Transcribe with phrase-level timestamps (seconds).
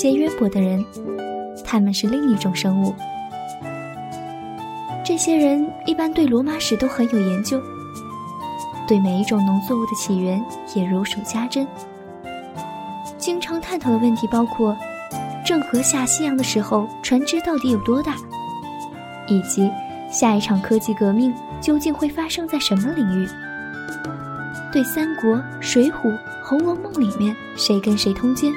[0.00, 0.82] 些渊博的人，
[1.62, 2.94] 他们是另一种生物。
[5.04, 7.60] 这些人一般对罗马史都很有研究，
[8.88, 10.42] 对每一种农作物的起源
[10.74, 11.68] 也如数家珍。
[13.18, 14.74] 经常探讨的问题包括：
[15.44, 18.14] 郑和下西洋的时候，船只到底有多大？
[19.28, 19.70] 以及
[20.10, 21.30] 下一场科技革命
[21.60, 23.28] 究竟会发生在什么领域？
[24.72, 25.92] 对《三国》《水浒》
[26.42, 28.50] 《红楼梦》里面谁跟谁通奸，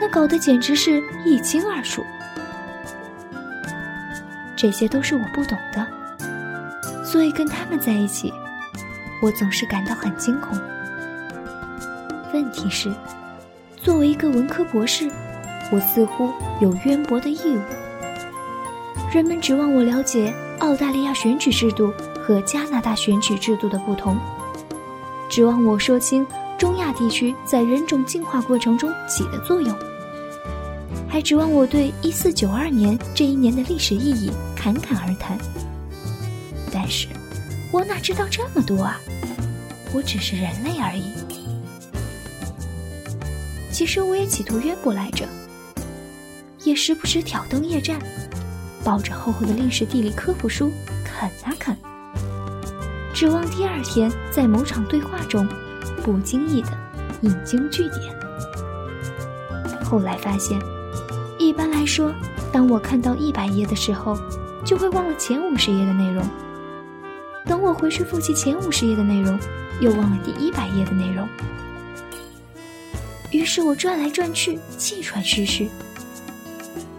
[0.00, 2.04] 那搞得简直是一清二楚。
[4.56, 5.86] 这些都是我不懂的，
[7.04, 8.32] 所以跟他们在一起，
[9.20, 10.58] 我总是感到很惊恐。
[12.32, 12.92] 问题是，
[13.76, 15.10] 作为一个文科博士，
[15.70, 17.60] 我似乎有渊博的义务。
[19.12, 24.18] 人们指望我了解澳大利亚选举制度和加拿大选举制度的不同，
[25.28, 26.26] 指望我说清
[26.58, 29.76] 中亚地区在人种进化过程中起的作用。
[31.08, 35.38] 还指望我对一四九二年这一年的历史意义侃侃而谈，
[36.72, 37.06] 但是，
[37.72, 39.00] 我哪知道这么多啊？
[39.94, 41.04] 我只是人类而已。
[43.70, 45.26] 其实我也企图渊博来着，
[46.64, 47.98] 也时不时挑灯夜战，
[48.84, 50.70] 抱着厚厚的历史地理科普书
[51.04, 51.76] 啃啊啃，
[53.14, 55.48] 指望第二天在某场对话中
[56.06, 56.68] 不经意的
[57.22, 58.16] 引经据典。
[59.82, 60.56] 后来发现。
[61.38, 62.14] 一般来说，
[62.50, 64.16] 当我看到一百页的时候，
[64.64, 66.26] 就会忘了前五十页的内容。
[67.44, 69.38] 等我回去复习前五十页的内容，
[69.78, 71.28] 又忘了第一百页的内容。
[73.30, 75.68] 于是我转来转去，气喘吁吁。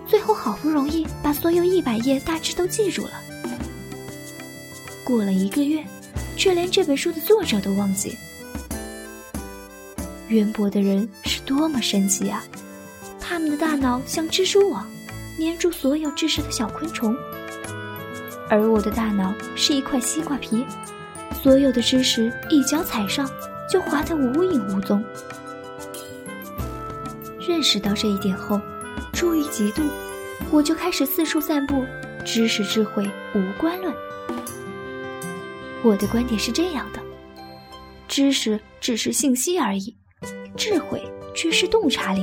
[0.06, 3.12] 最后好不容易把所有一百页大致都记住了。
[5.04, 5.84] 过了一个月，
[6.38, 8.16] 却连这本书的作者都忘记。
[10.30, 12.44] 渊博的人是多么神奇啊！
[13.20, 14.86] 他们的大脑像蜘蛛网，
[15.40, 17.16] 粘住所有知识的小昆虫，
[18.50, 20.66] 而我的大脑是一块西瓜皮，
[21.42, 23.30] 所有的知识一脚踩上
[23.70, 25.04] 就滑得无影无踪。
[27.40, 28.60] 认识到这一点后，
[29.14, 29.84] 出于嫉妒，
[30.52, 31.86] 我就开始四处散布
[32.26, 33.94] “知识智慧无关论”。
[35.84, 37.00] 我的观点是这样的：
[38.10, 39.96] 知识只是信息而已，
[40.56, 41.02] 智慧
[41.36, 42.22] 却是洞察力。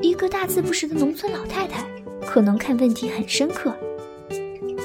[0.00, 1.84] 一个大字不识的农村老太太，
[2.24, 3.72] 可能看问题很深刻；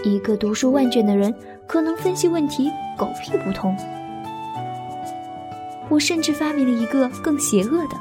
[0.04, 1.34] 一个读书万卷的人，
[1.68, 3.76] 可能分析问题狗屁不通。
[5.90, 7.96] 我甚至发明了一个更邪恶的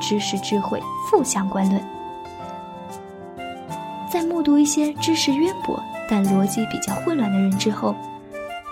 [0.00, 0.80] 知识智慧
[1.10, 1.82] 负相关论。
[4.12, 7.94] 在目睹一些知识渊博但逻辑比较混乱的人之后，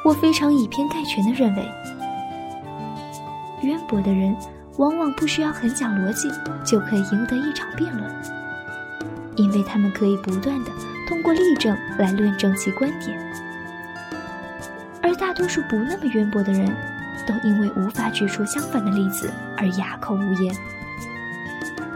[0.04, 1.62] 我非常以偏概全的认为，
[3.62, 4.36] 渊博的人。
[4.78, 6.30] 往往不需要很讲逻辑
[6.64, 8.10] 就可以赢得一场辩论，
[9.34, 10.70] 因为他们可以不断的
[11.08, 13.18] 通过例证来论证其观点，
[15.02, 16.68] 而大多数不那么渊博的人，
[17.26, 20.54] 都因为无法举出相反的例子而哑口无言，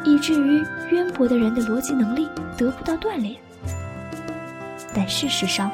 [0.04, 2.28] 以至于渊博的人的逻辑能力
[2.58, 3.36] 得不到锻炼。
[4.92, 5.70] 但事实上，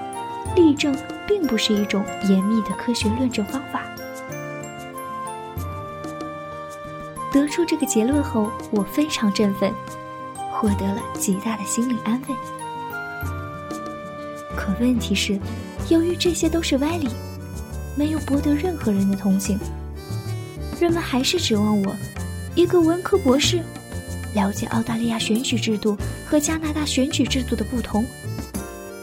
[0.55, 0.95] 例证
[1.27, 3.81] 并不是一种严密的科学论证方法。
[7.33, 9.72] 得出这个结论后，我非常振奋，
[10.50, 12.34] 获得了极大的心理安慰。
[14.56, 15.39] 可问题是，
[15.89, 17.09] 由于这些都是歪理，
[17.97, 19.59] 没有博得任何人的同情，
[20.81, 21.94] 人们还是指望我，
[22.55, 23.62] 一个文科博士，
[24.34, 25.97] 了解澳大利亚选举制度
[26.27, 28.05] 和加拿大选举制度的不同，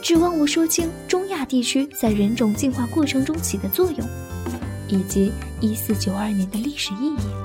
[0.01, 4.07] 指望我说清中亚地区在人种进化过程中起的作用，
[4.87, 5.31] 以及
[5.61, 7.44] 一四九二年的历史意义。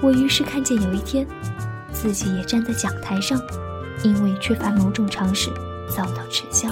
[0.00, 1.26] 我于是看见有一天，
[1.92, 3.40] 自己也站在讲台上，
[4.04, 5.50] 因为缺乏某种常识，
[5.90, 6.70] 遭到耻笑。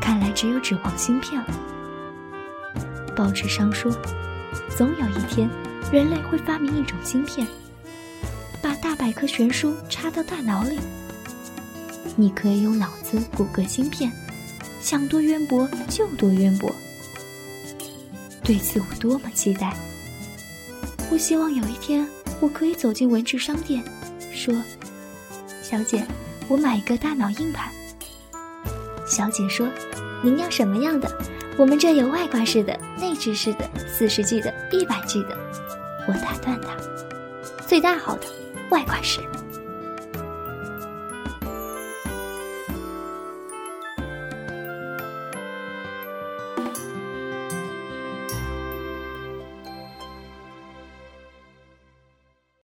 [0.00, 1.48] 看来只有指望芯片了。
[3.14, 3.92] 报纸上说，
[4.74, 5.50] 总有一天，
[5.92, 7.46] 人类会发明一种芯片，
[8.62, 10.78] 把大百科全书插到大脑里，
[12.16, 14.10] 你可以用脑子谷歌芯片，
[14.80, 16.74] 想多渊博就多渊博。
[18.42, 19.76] 对此我多么期待！
[21.12, 22.08] 我希望有一天，
[22.40, 23.84] 我可以走进文具商店，
[24.32, 24.54] 说
[25.62, 26.06] ：“小姐，
[26.48, 27.70] 我买一个大脑硬盘。”
[29.06, 29.68] 小姐说
[30.24, 31.14] ：“您要什么样的？
[31.58, 35.36] 我们这有外挂式的、内置式的、四十 G 的、一百 G 的。”
[36.08, 36.74] 我打断她
[37.68, 38.22] ：“最大号的，
[38.70, 39.20] 外挂式。”